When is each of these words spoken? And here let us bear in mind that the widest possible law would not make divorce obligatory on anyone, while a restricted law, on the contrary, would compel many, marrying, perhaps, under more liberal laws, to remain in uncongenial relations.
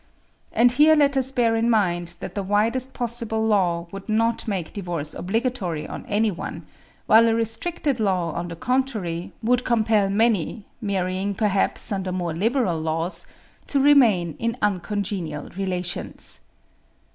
And 0.51 0.71
here 0.71 0.95
let 0.95 1.15
us 1.15 1.31
bear 1.31 1.55
in 1.55 1.69
mind 1.69 2.15
that 2.21 2.33
the 2.33 2.41
widest 2.41 2.91
possible 2.91 3.45
law 3.45 3.85
would 3.91 4.09
not 4.09 4.47
make 4.47 4.73
divorce 4.73 5.13
obligatory 5.13 5.87
on 5.87 6.07
anyone, 6.07 6.65
while 7.05 7.27
a 7.27 7.35
restricted 7.35 7.99
law, 7.99 8.31
on 8.31 8.47
the 8.47 8.55
contrary, 8.55 9.31
would 9.43 9.63
compel 9.63 10.09
many, 10.09 10.65
marrying, 10.81 11.35
perhaps, 11.35 11.91
under 11.91 12.11
more 12.11 12.33
liberal 12.33 12.79
laws, 12.81 13.27
to 13.67 13.79
remain 13.79 14.35
in 14.39 14.57
uncongenial 14.59 15.49
relations. 15.49 16.39